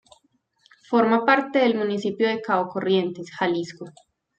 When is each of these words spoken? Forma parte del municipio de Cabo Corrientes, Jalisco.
Forma 0.89 1.25
parte 1.27 1.59
del 1.59 1.75
municipio 1.75 2.27
de 2.27 2.41
Cabo 2.41 2.67
Corrientes, 2.69 3.29
Jalisco. 3.29 3.85